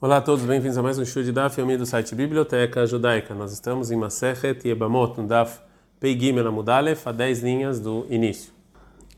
[0.00, 3.34] Olá a todos, bem-vindos a mais um show de Daf do site Biblioteca Judaica.
[3.34, 5.58] Nós estamos em Masechet Yebamot, no Daf
[5.98, 8.52] Peigimel Amudalef, a 10 linhas do início.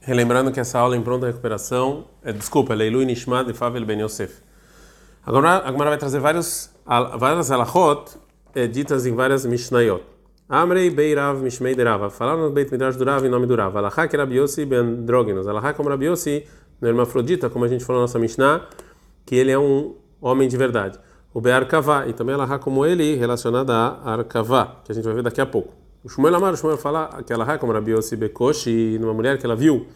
[0.00, 4.00] Relembrando que essa aula é em pronta recuperação, é, desculpa, Leilu Nishmat de Favel Ben
[4.00, 4.40] Yosef.
[5.22, 6.70] Agora a vai trazer vários,
[7.18, 8.16] várias alachot
[8.54, 10.02] é, ditas em várias Mishnayot.
[10.48, 12.08] Amrei Beirav Mishmei de Rava.
[12.08, 13.76] Falaram no Beit Midrash do Rav em nome do Rav.
[13.76, 15.46] Alachá que Rabi Yossi ben Droginos.
[15.46, 18.66] Alachá como Rabi no Hermafrodita, como a gente falou na nossa Mishnah,
[19.26, 20.98] que ele é um homem de verdade.
[21.32, 25.22] O Be'arkavá, e também ela como ele, relacionada a Arkavá, que a gente vai ver
[25.22, 25.72] daqui a pouco.
[26.02, 29.46] O Shmuel Amar, o Shmuel fala que ela como Rabi Yossi Bekoshi, numa mulher que
[29.46, 29.86] ela viu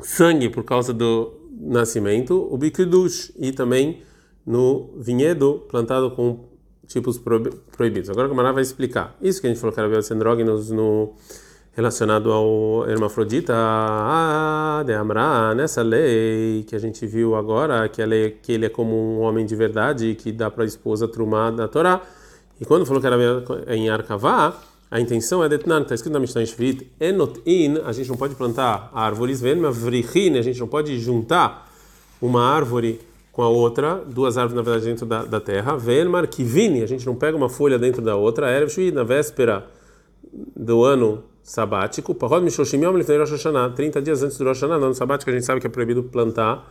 [0.00, 4.02] sangue por causa do nascimento, o Bikidush, e também
[4.46, 6.48] no vinhedo plantado com
[6.86, 8.10] tipos proibidos.
[8.10, 9.16] Agora o Mará vai explicar.
[9.20, 11.14] Isso que a gente falou que era Rabi andrógenos no
[11.72, 18.06] relacionado ao hermafrodita, ah, de Amra, nessa lei que a gente viu agora, que, a
[18.06, 21.52] lei, que ele é como um homem de verdade que dá para a esposa trumar
[21.52, 22.02] da Torá.
[22.60, 23.16] E quando falou que era
[23.74, 24.54] em Arkavá,
[24.90, 28.90] a intenção é detnan, está escrito na Mishnah Shvit, enotin, a gente não pode plantar
[28.92, 31.70] árvores, venmavrihin, a gente não pode juntar
[32.20, 36.82] uma árvore com a outra, duas árvores na verdade dentro da, da terra, venmar kivini,
[36.82, 39.64] a gente não pega uma folha dentro da outra, erev na véspera
[40.56, 44.78] do ano sabático, Parod Mishoshim Yom Lifnei Rosh Hashanah, 30 dias antes do Rosh Hashanah,
[44.78, 46.64] no ano sabático a gente sabe que é proibido plantar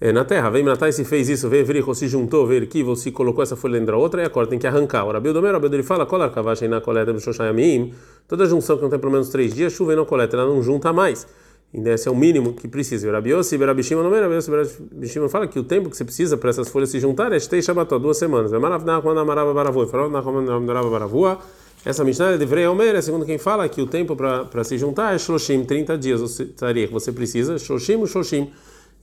[0.00, 0.48] é, na terra.
[0.48, 3.80] Vem Natai se fez isso, veio Vrico se juntou, veio Kivo se colocou essa folha
[3.80, 5.04] dentro da outra e agora tem que arrancar.
[5.04, 7.94] O Rabi Domer, Rabi ele fala, Kolar Kavash na coleta do Shoshayamim,
[8.28, 10.62] toda junção que não tem pelo menos três dias, chuva e não coleta, ela não
[10.62, 11.26] junta mais.
[11.74, 13.08] Esse é o mínimo que precisa.
[13.08, 15.96] O Rabi Yossi, Rabi Shimon, não Rabi Yossi, Rabi Shimon fala que o tempo que
[15.96, 18.52] você precisa para essas folhas se juntar é Shtei Shabbatot, duas semanas.
[18.52, 21.40] Maravna, quando Amarava Baravua, Farov, Nachom, Baravua,
[21.86, 25.14] essa Mishnah de Vrei Omer, é segundo quem fala que o tempo para se juntar
[25.14, 26.36] é Shoshim, 30 dias.
[26.36, 28.50] Que você precisa, Shoshim, Shoshim.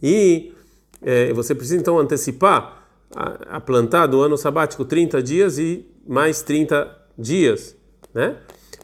[0.02, 0.52] E
[1.02, 2.84] é, você precisa então antecipar
[3.16, 7.74] a, a, plantar do ano sabático 30 dias e mais 30 dias,
[8.14, 8.36] né?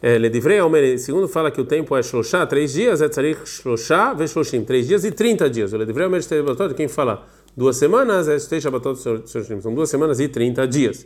[0.01, 4.13] É, Ledivrei Omer, segundo fala que o tempo é Shoshá, 3 dias, é Tzarich Shoshá,
[4.13, 5.73] ve Shoshim, 3 dias e 30 dias.
[5.73, 6.21] O Ledivrei Omer,
[6.73, 8.97] quem fala duas semanas, é Shtei Shabbatot,
[9.61, 11.05] são duas semanas e 30 dias.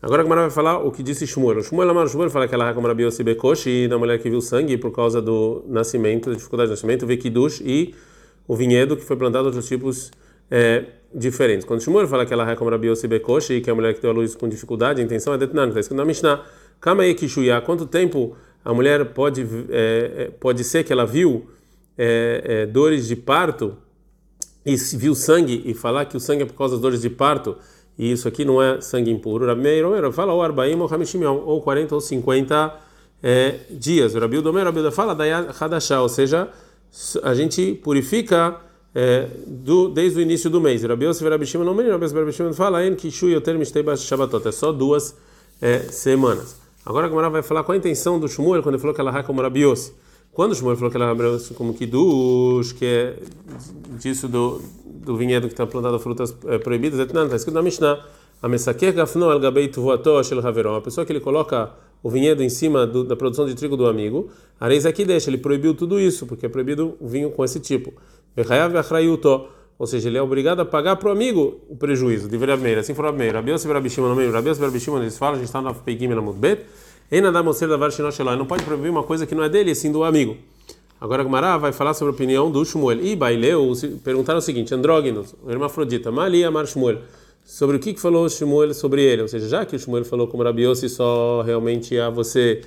[0.00, 1.58] Agora a Gemara vai falar o que disse Shmuel.
[1.58, 4.40] O Shmuel Amar Shmuel fala que ela como Rabi Yossi Bekoshi, da mulher que viu
[4.40, 7.96] sangue por causa do nascimento, da dificuldade do nascimento, Vekidush e
[8.46, 10.12] o vinhedo que foi plantado de outros tipos
[10.48, 11.66] é, diferentes.
[11.66, 14.10] Quando Shmuel fala que ela como Rabi Yossi Bekoshi, que é a mulher que deu
[14.10, 16.44] a luz com dificuldade, a intenção é detnan, está escrito na Mishnah.
[16.80, 21.50] Kama Ekishuya, quanto tempo a mulher pode, é, é, pode ser que ela viu
[21.96, 23.76] é, é, dores de parto
[24.64, 27.56] e viu sangue e falar que o sangue é por causa das dores de parto?
[27.98, 29.44] E isso aqui não é sangue impuro.
[29.44, 32.74] Rabi Meir fala ou Arbaim ou Hamishim ou 40 ou 50
[33.22, 34.14] é, dias.
[34.14, 36.48] O Rabi Domer, Rabi fala da Hadashah, ou seja,
[37.22, 38.56] a gente purifica
[38.94, 40.82] é, do, desde o início do mês.
[40.84, 44.46] Rabi Yosef Rabi Shimon não Rabi Yosef Shimon fala em que Shu Yoter Mishtei Shabbatot,
[44.46, 45.16] é só duas
[45.60, 46.56] é, semanas.
[46.86, 49.18] Agora a Gemara vai falar qual a intenção do Shmuel quando ele falou que ela
[49.18, 49.92] é como Rabi Yosef.
[50.38, 53.16] Quando o Shmuel falou que ela é como Kiddush, que é
[53.98, 57.98] disso do do vinhedo que está plantado frutas é, proibidas, está escrito na Mishnah,
[58.40, 61.72] a mesaker gafno al gabei tuvuato shel haveron, a pessoa que ele coloca
[62.04, 64.28] o vinhedo em cima do, da produção de trigo do amigo,
[64.60, 67.92] areis aqui deixa, ele proibiu tudo isso, porque é proibido o vinho com esse tipo.
[69.76, 72.28] Ou seja, ele é obrigado a pagar para o amigo o prejuízo.
[72.28, 73.38] De Meira, assim for Meira.
[73.38, 74.30] Rabios e Rabishima no meio.
[74.30, 76.22] Rabios e Rabishima, eles falam, a gente está Peigim na
[78.36, 80.36] Não pode proibir uma coisa que não é dele, sim do amigo.
[81.00, 83.00] Agora a Gumara vai falar sobre a opinião do Shmuel.
[83.00, 86.98] E Baileu perguntaram o seguinte: andrógenos, hermafrodita, Mali Amar Shmuel.
[87.44, 89.22] Sobre o que, que falou Shmuel sobre ele?
[89.22, 92.62] Ou seja, já que o Shmuel falou como Rabiossi só realmente a você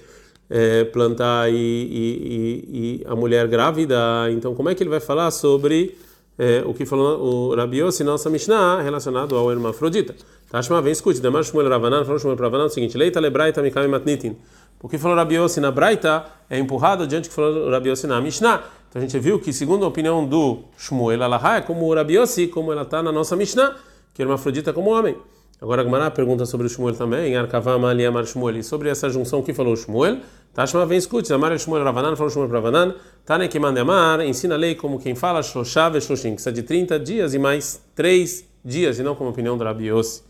[0.50, 3.98] é, plantar e, e, e, a mulher grávida,
[4.32, 5.96] então como é que ele vai falar sobre
[6.38, 10.16] é, o que falou o Rabiossi, nossa Mishnah, relacionado ao hermafrodita?
[10.50, 11.22] Tashma, vem escute.
[11.22, 14.36] Demar Shmuel Ravanan, falou Shmuel Ravanan o seguinte: Leita lebraita mikami matnitin.
[14.80, 18.64] Porque falou Rabi Yossi na Braita é empurrado adiante que falou Rabi Yossi na Mishnah.
[18.90, 22.16] Então a gente viu que, segundo a opinião do Shmuel Alahá, é como o Rabi
[22.16, 23.76] Yossi, como ela está na nossa Mishnah,
[24.14, 25.16] que é uma afrodita como homem.
[25.62, 29.08] Agora a Gemara pergunta sobre o Shmuel também, Arkavama Ali Amar Shmuel, e sobre essa
[29.08, 30.18] junção que falou o Shmuel.
[30.54, 32.94] Tashma vem escute, Amar Shmuel Ravanan, falou Shmuel Ravanan,
[33.26, 36.52] Tane que manda Amar, ensina a lei como quem fala, Shoshav e Shoshin, que está
[36.52, 40.24] de 30 dias e mais 3 dias, e não como opinião do Rabi Yossi.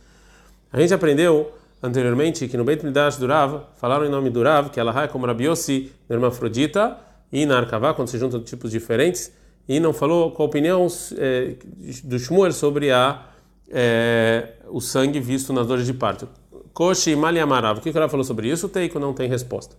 [0.72, 1.52] A gente aprendeu
[1.82, 5.08] anteriormente que no Beit Midrash do Rav, falaram em nome do Rav, que ela é
[5.08, 6.98] como Rabi Yossi, hermafrodita,
[7.32, 9.32] e na Arkavá, quando se juntam tipos diferentes,
[9.68, 10.86] e não falou qual a opinião
[11.18, 11.56] é,
[12.04, 13.26] do Shmuel sobre a,
[13.70, 16.28] é, o sangue visto nas dores de parto.
[16.74, 18.70] Koshi Mali Amarav, o que o falou sobre isso?
[18.70, 19.76] Teiko não tem resposta.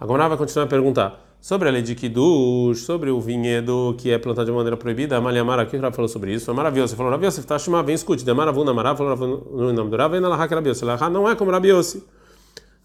[0.00, 4.18] Agora vai continuar a perguntar sobre a lei de Kiddush, sobre o vinhedo que é
[4.18, 5.16] plantado de maneira proibida.
[5.16, 6.50] A Malhamara aqui já falou sobre isso.
[6.50, 6.92] É maravilhoso.
[6.92, 8.24] Você falou, Rabi Yossi, tá chamando, vem escute.
[8.24, 10.84] Demaravuna Marav, falou no nome do Rav, vem na Lahak Rabi Yossi.
[11.10, 12.04] não é como Rabi Yossi.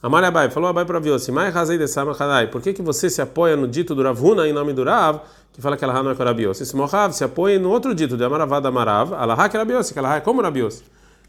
[0.02, 2.48] Amália Abai, falou Abai para Rabi Mai razei de Sama Hadai.
[2.48, 5.22] Por que, que você se apoia no dito do Ravuna em nome do Rav,
[5.54, 6.66] que fala que ela não é com Rabi Yossi?
[6.66, 10.16] Se Mohav se apoia no outro dito de Amaravada Marav, Alahak Rabi Yossi, que ela
[10.16, 10.84] é como Rabi Yossi.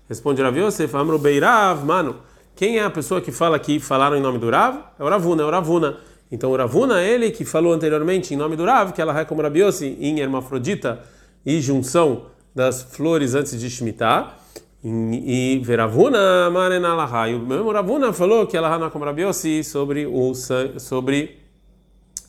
[0.09, 2.17] Responde Rabi Yossi, Famro Beirav, mano.
[2.57, 4.79] Quem é a pessoa que fala que falaram em nome do Rav?
[4.99, 5.99] É o Ravuna, é o Ravuna.
[6.31, 9.43] Então o Ravuna, ele que falou anteriormente em nome do Rav, que ela é como
[9.43, 11.01] Rabi Yossi, em hermafrodita
[11.45, 14.39] e junção das flores antes de Shemitah.
[14.87, 17.31] E Veravuna Marenalaha.
[17.31, 21.39] E o mesmo Ravuna falou que ela não como Rabiossi sobre o sobre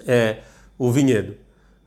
[0.07, 0.37] é,
[0.77, 1.35] o vinhedo.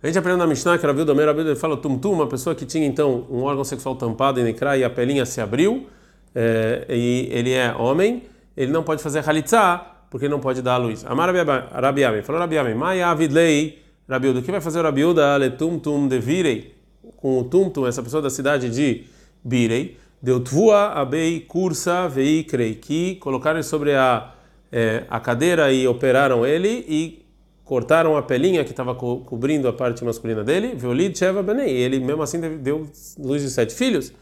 [0.02, 2.87] A gente aprende na Mishnah que Rabi Domer Rabi fala tum-tum, uma pessoa que tinha
[2.87, 5.87] então um órgão sexual tampado em Nekra e a pelinha se abriu,
[6.35, 8.25] é, e ele é homem,
[8.57, 11.05] ele não pode fazer halitzah porque não pode dar a luz.
[11.05, 15.37] Amar Rabiame, falou Rabiame, Maya Avidlei, Rabiuda, o que vai fazer o Rabiuda?
[15.37, 16.75] Letum-tum devirei,
[17.17, 19.05] com o tum-tum, essa pessoa da cidade de
[19.45, 24.35] Birei, Deu tvua abei cursa veikrei, que colocaram sobre a,
[24.71, 27.25] é, a cadeira e operaram ele e
[27.65, 30.75] cortaram a pelinha que estava co cobrindo a parte masculina dele.
[30.75, 31.71] Violid Sheva Benei.
[31.71, 34.13] Ele mesmo assim deu luz de sete filhos.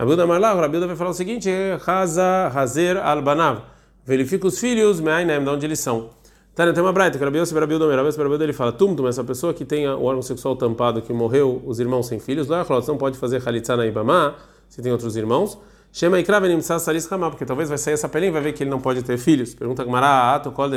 [0.00, 1.50] Rabilda Marlah, Rabilda vai falar o seguinte:
[1.86, 3.60] Haza Hazer Albanav.
[4.02, 6.08] Verifica os filhos, Meainem, de onde eles são.
[6.54, 7.86] Tá, tem uma braita, que Rabilda Rabilda
[8.16, 11.62] Rabilda ele fala: Tum Tum, essa pessoa que tem o órgão sexual tampado, que morreu,
[11.66, 14.36] os irmãos sem filhos, lá não pode fazer Halitzah na Ibama
[14.70, 15.58] se tem outros irmãos.
[15.92, 18.70] Shema Ikravenim Saris Ramá, porque talvez vai sair essa pelinha e vai ver que ele
[18.70, 19.54] não pode ter filhos.
[19.54, 20.70] Pergunta Gmará, Ato Kol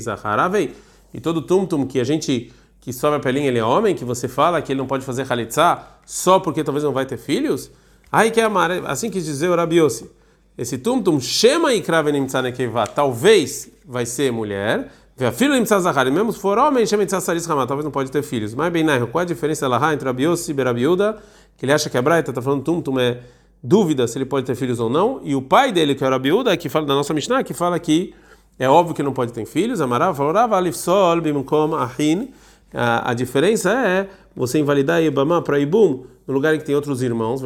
[0.00, 0.74] Zaharavei.
[1.14, 4.26] E todo tum-tum que a gente que sobe a pelinha ele é homem, que você
[4.26, 7.70] fala que ele não pode fazer halitzá só porque talvez não vai ter filhos?
[8.10, 10.10] Aí que é amar, assim quis dizer o Rabiossi.
[10.56, 14.90] Esse tum-tum Shema Ikravenim Tzanekeva, talvez vai ser mulher.
[15.34, 18.54] Filho Zahar, mesmo se for homem, Shema Saris Ramá, talvez não pode ter filhos.
[18.54, 21.22] Mas bem, qual é a diferença lá entre Rabiossi e Berabiuda?
[21.56, 23.20] que ele acha que a Braita está falando tum, tum é
[23.62, 26.10] dúvida se ele pode ter filhos ou não, e o pai dele, que é o
[26.10, 28.14] Rabiuda, que fala da nossa Mishnah, que fala que
[28.58, 32.30] é óbvio que não pode ter filhos, Amarava falou, Alifsol, Bimkom, Ahin,
[32.72, 37.40] a diferença é você invalidar Ibama para Ibum no lugar em que tem outros irmãos,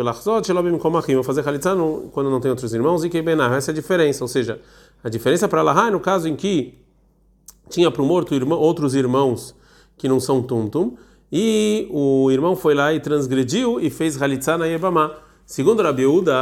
[0.81, 1.77] Komachim, fazer Khalitza
[2.13, 4.61] quando não tem outros irmãos, e Keibenah, essa é a diferença, ou seja,
[5.05, 6.75] a diferença para Lahai é no caso em que
[7.69, 9.55] tinha para o morto irmão, outros irmãos
[9.97, 10.97] que não são Tum-Tum,
[11.31, 15.15] e o irmão foi lá e transgrediu e fez halitzá na Yebamá.
[15.47, 16.33] Segundo Rabi Uda,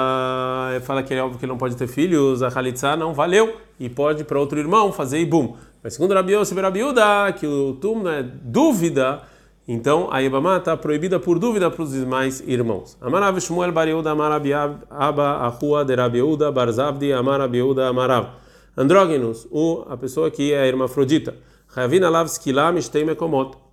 [0.83, 3.89] fala que é óbvio que ele não pode ter filhos, a halitzá não valeu e
[3.89, 5.57] pode para outro irmão fazer ibum.
[5.83, 9.23] Mas segundo Rabi Yosef Rabi Uda, que o tum é dúvida,
[9.69, 12.97] então a Yebamá está proibida por dúvida para os demais irmãos.
[13.01, 18.31] Amarav Shmuel Bar Yehuda Amarabi Abba Ahua de Rabi Uda Barzabdi Amarabi Yehuda Amarav.
[18.77, 21.37] Andrógenos, o, a pessoa que é hermafrodita.
[21.67, 23.69] Ravina Lav Skilam Shtei Mekomot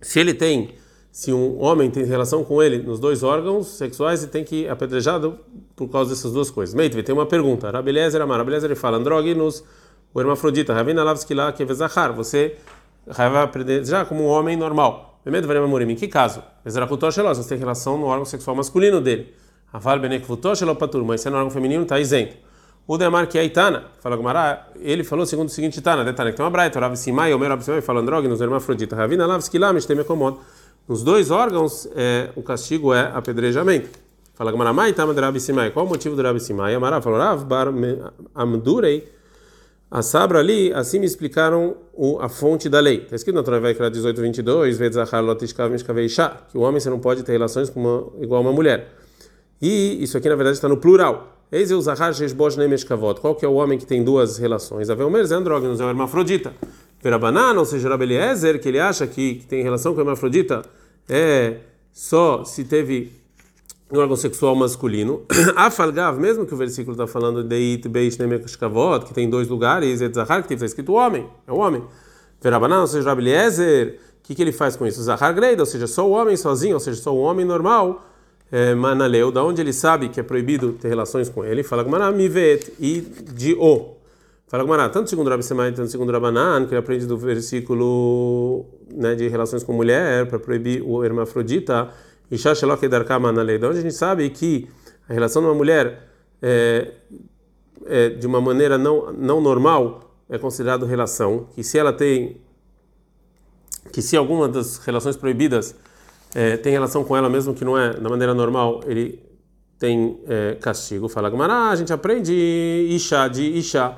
[0.00, 0.74] se ele tem,
[1.10, 5.38] se um homem tem relação com ele nos dois órgãos sexuais, ele tem que apedrejado
[5.76, 6.74] por causa dessas duas coisas.
[6.74, 7.70] Meitve, tem uma pergunta.
[7.70, 8.20] Rabelezer
[8.64, 9.64] ele fala, andrógenos,
[10.12, 12.56] o hermafrodita, Ravina Lavskila Kevezahar, você
[13.06, 15.20] vai aprender já como um homem normal.
[15.22, 16.42] Primeiro, Varema Morim, em que caso?
[16.64, 19.34] Ezrakutor Shelos, você tem relação no órgão sexual masculino dele.
[19.72, 22.36] Aval Benekvutor Shelopatur, mas se é no órgão feminino, está isento.
[22.86, 26.36] O Demar que é Itana, fala Gumara, ele falou segundo o seguinte Itana, Detana, que
[26.36, 30.38] tem uma braita, Rav Simai, Omer Rav Simai, fala andrógenos, hermafrodita, Ravina Lav Skilam, Estemecomod.
[30.86, 33.98] Nos dois órgãos, é, o castigo é apedrejamento.
[34.34, 36.74] Fala Gumara, Mai Tama Rav Simai, qual o motivo do Rav Simai?
[36.74, 37.68] Amara falou, Rav Bar
[38.34, 39.10] Amdurei,
[39.90, 43.02] a Sabra ali, assim me explicaram o, a fonte da lei.
[43.02, 44.78] Está escrito na Torá Vaikra 18, 22,
[46.50, 48.92] que o homem você não pode ter relações com uma, igual uma mulher.
[49.60, 51.34] E isso aqui na verdade está no plural.
[51.50, 53.20] Eis o Zahar Sheshbosh Nemeshkavot.
[53.20, 54.90] Qual que é o homem que tem duas relações?
[54.90, 56.52] Avelmer Zandrógenos é o hermafrodita.
[57.02, 60.62] Verabanana, ou seja, Rabeliezer, que ele acha que, que tem relação com o hermafrodita,
[61.08, 61.58] é
[61.92, 63.12] só se teve
[63.90, 65.22] um órgão sexual masculino.
[65.56, 70.00] Afalgav, mesmo que o versículo está falando de It Beish Nemeshkavot, que tem dois lugares,
[70.00, 71.82] é Zahar, que está escrito homem, é o homem.
[72.40, 75.02] Verabanana, ou seja, Rabeliezer, o que, que ele faz com isso?
[75.02, 78.04] Zahar Greida, ou seja, só o homem sozinho, ou seja, só o homem normal
[78.50, 82.10] é, manaleu, da onde ele sabe que é proibido ter relações com ele, fala Gmará
[82.12, 83.94] mivet e de o.
[84.46, 89.14] Fala Gmará, tanto segundo Rabi Semai, tanto segundo Rabanan, que ele aprende do versículo né,
[89.14, 91.88] de relações com mulher, para proibir o hermafrodita,
[92.30, 94.68] e Shashelok Edarka manalei, da onde a gente sabe que
[95.08, 96.08] a relação de uma mulher
[96.42, 96.92] é,
[97.86, 102.40] é, de uma maneira não, não normal é considerado relação, que se ela tem,
[103.92, 105.74] que se alguma das relações proibidas
[106.34, 109.22] é, tem relação com ela mesmo que não é da maneira normal, ele
[109.78, 111.08] tem é, castigo.
[111.08, 113.96] Fala Gumara, a gente aprende Isha de Isha.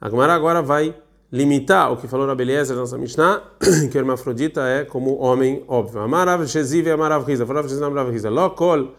[0.00, 0.94] A Gumara agora vai
[1.30, 3.42] limitar o que falou Rabi Eliezer na nossa Mishnah,
[3.90, 6.00] que o hermafrodita é como homem óbvio.
[6.00, 7.46] Amarav Sheziv e Amarav Riza.
[7.46, 8.30] Falav Sheziv e Amarav Riza.
[8.30, 8.94] Lokol.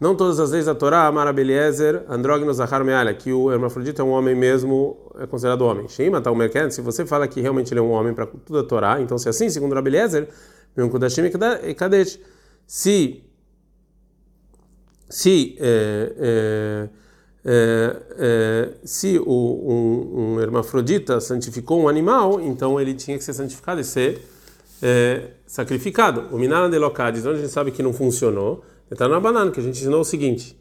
[0.00, 4.04] Não todas as leis da Torá, Amar Abeliezer, Andrógeno Zahar Mealha, que o hermafrodita é
[4.04, 5.88] um homem mesmo, é considerado homem.
[5.88, 8.62] Shima tal merken, se você fala que realmente ele é um homem para toda a
[8.62, 10.28] Torá, então se é assim, segundo Abeliezer,
[10.88, 11.22] Kudashim
[11.64, 12.20] e Kadesh,
[12.64, 13.24] se
[15.10, 16.88] se é, é,
[17.44, 23.32] é, é, se o, um, um, hermafrodita santificou um animal, então ele tinha que ser
[23.32, 24.22] santificado e ser
[24.82, 26.26] é, sacrificado.
[26.34, 29.60] O Minara de Locades, onde a gente sabe que não funcionou, está na banana, que
[29.60, 30.58] a gente ensinou o seguinte: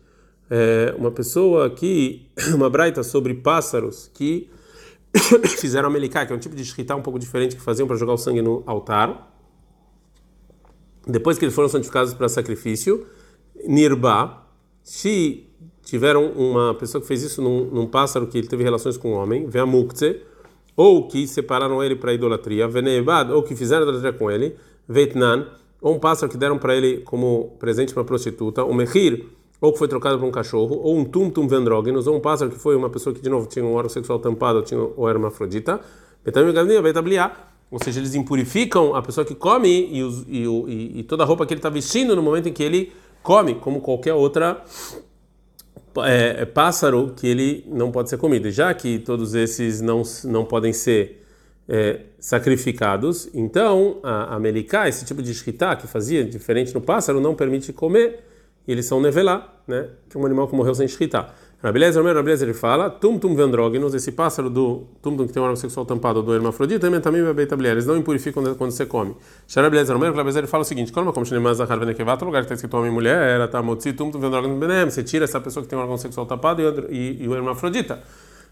[0.50, 4.50] é, uma pessoa que, uma braita sobre pássaros que
[5.60, 8.14] fizeram melicá, que é um tipo de escrita um pouco diferente que faziam para jogar
[8.14, 9.34] o sangue no altar.
[11.06, 13.08] Depois que eles foram santificados para sacrifício,
[13.66, 14.47] Nirba,
[14.88, 15.44] se
[15.84, 19.16] tiveram uma pessoa que fez isso num, num pássaro que ele teve relações com um
[19.16, 20.22] homem, Veamukze,
[20.78, 24.56] ou que separaram ele para idolatria, Venebad, ou que fizeram idolatria com ele,
[24.88, 25.46] Veitnan,
[25.82, 29.26] ou um pássaro que deram para ele como presente uma prostituta, um mehir,
[29.60, 32.58] ou que foi trocado por um cachorro, ou um tum-tum vendrógenos, ou um pássaro que
[32.58, 35.20] foi uma pessoa que de novo tinha um órgão sexual tampado, ou, tinha, ou era
[35.20, 35.82] uma afrodita,
[37.70, 41.26] ou seja, eles impurificam a pessoa que come e, os, e, e, e toda a
[41.26, 42.94] roupa que ele está vestindo no momento em que ele
[43.28, 44.64] come, como qualquer outra
[46.06, 48.50] é, pássaro que ele não pode ser comido.
[48.50, 51.26] Já que todos esses não, não podem ser
[51.68, 57.20] é, sacrificados, então a, a melicá, esse tipo de escrita que fazia diferente no pássaro,
[57.20, 58.24] não permite comer,
[58.66, 59.90] e eles são nevelá, né?
[60.10, 61.28] que um animal que morreu sem escrita.
[61.62, 65.42] Rabelezer, o Rabelezer ele fala, tum tum vendrógenos, esse pássaro do tum tum que tem
[65.42, 69.16] um órgão sexual tampado do hermafrodita, também também bebê eles não impurificam quando você come.
[69.56, 72.42] Rabelezer, o Rabelezer ele fala o seguinte, como como chama mais a carne que lugar
[72.42, 75.24] que está escrito homem e mulher, era tá motzi tum tum vendrógenos benem, você tira
[75.24, 78.04] essa pessoa que tem um órgão sexual tampado e, e, e o hermafrodita.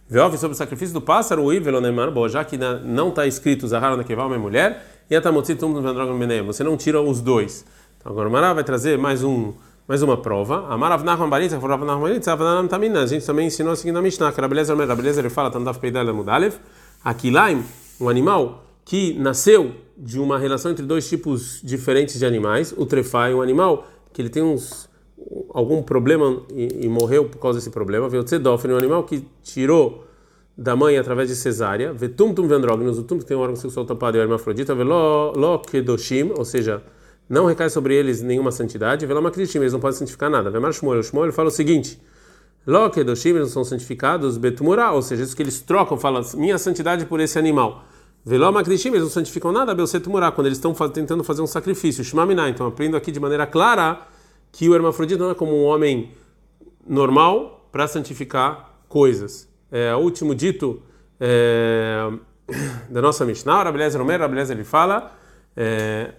[0.09, 4.25] Veove sobre o sacrifício do pássaro, o Ivelonemar, já que não está escrito Zahara Nekevá,
[4.25, 7.65] homem e mulher, e a Tamotzi tum vendrógenos benem, você não tira os dois.
[7.99, 9.53] Então agora o Mará vai trazer mais um
[9.87, 10.67] mais uma prova.
[10.67, 13.03] Amarav Nachman Baritza, Rav Nachman Baritza, Avnanam Tamina.
[13.03, 16.11] A gente também ensinou a seguir na Mishnah, que Rabelezer, Rabelezer ele fala, Tandaf Peidal
[16.13, 16.55] Mudalev,
[17.03, 17.63] Akilaim,
[17.99, 23.33] um animal que nasceu de uma relação entre dois tipos diferentes de animais, o trefai,
[23.33, 24.89] um animal que ele tem uns
[25.53, 30.03] algum problema e, e morreu por causa desse problema, veio tzedófilo, um animal que tirou
[30.57, 33.85] da mãe através de cesárea, vetum tum vendrógenos, o tum que tem um órgão sexual
[33.85, 36.83] tapado e hermafrodita, velo lo kedoshim, ou seja,
[37.27, 40.49] não recai sobre eles nenhuma santidade, Velama Krishim, eles não podem santificar nada.
[40.51, 41.99] Vemar Shmuel, Shmuel fala o seguinte:
[42.67, 46.57] Loke Doshim, eles não são santificados, Betumura, ou seja, isso que eles trocam, fala minha
[46.57, 47.85] santidade por esse animal.
[48.23, 52.03] Veloma Krishim, eles não santificam nada, Belsetumura, quando eles estão tentando fazer um sacrifício.
[52.03, 54.01] Shmamina, então aprendo aqui de maneira clara
[54.51, 56.11] que o hermafrodita não é como um homem
[56.87, 59.47] normal para santificar coisas.
[59.71, 60.81] É, o último dito
[61.19, 62.11] é,
[62.89, 65.11] da nossa Mishnah, Rabelezer Omer, Rabelezer ele fala.
[65.55, 66.13] É,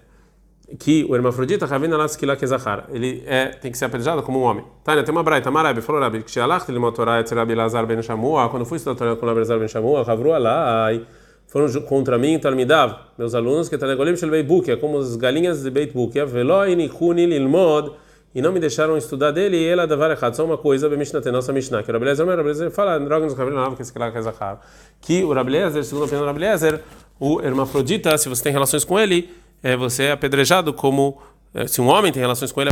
[0.78, 4.22] que o hermafrodita ravina lá que lá que zahar ele é tem que ser apedrejado
[4.22, 4.64] como um homem.
[4.82, 8.48] Tânia tem uma braita marabi falou rabi que shalach ele motorá rabi lazar ben shamua
[8.48, 11.06] quando fui estudar com rabi lazar ben shamua ravru alai
[11.46, 15.92] foram contra mim talmidav meus alunos que tanegolim shel beibukia como as galinhas de beit
[15.92, 16.26] bukia.
[16.26, 17.92] Velo inichuni lilmod
[18.34, 20.34] e não me deixaram estudar dele e ela davar errado.
[20.34, 23.34] Só uma coisa bem mishnah nossa mishnah que o rabi lazar rabi lazar fala drogos
[23.34, 24.60] ravina que se lá que zahar
[25.00, 26.80] que o rabi lazar segundo a opinião do rabi lazar
[27.20, 31.20] o hermafrodita se você tem relações com ele é, você é apedrejado como
[31.52, 32.70] é, se um homem tem relações com ele.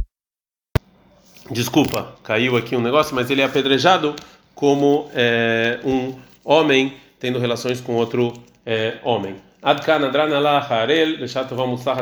[1.51, 4.15] Desculpa, caiu aqui um negócio, mas ele é apedrejado
[4.55, 8.33] como é, um homem tendo relações com outro
[8.65, 9.35] é, homem.
[9.61, 11.17] Adkan Adrana La Harel,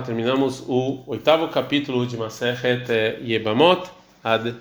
[0.04, 2.86] terminamos o oitavo capítulo de Masechet
[3.24, 3.88] Yebamot.
[4.22, 4.54] Ad